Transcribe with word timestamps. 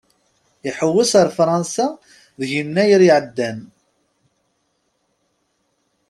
Ihewwes 0.69 1.11
ar 1.19 1.29
Fransa 1.37 1.87
deg 2.39 2.49
Yennayer 2.55 3.01
iɛeddan. 3.07 3.59